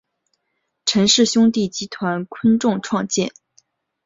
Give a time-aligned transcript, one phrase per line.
[0.83, 3.31] 陈氏兄弟集团昆仲创建。